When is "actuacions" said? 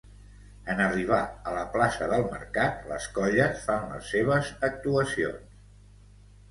4.71-5.63